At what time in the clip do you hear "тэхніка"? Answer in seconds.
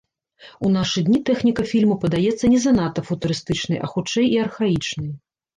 1.27-1.65